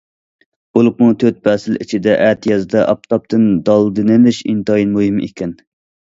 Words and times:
بولۇپمۇ 0.77 1.09
تۆت 1.23 1.37
پەسىل 1.47 1.77
ئىچىدە 1.85 2.15
ئەتىيازدا 2.23 2.83
ئاپتاپتىن 2.95 3.45
دالدىلىنىش 3.69 4.43
ئىنتايىن 4.51 4.99
مۇھىم 4.99 5.23
ئىكەن. 5.31 5.55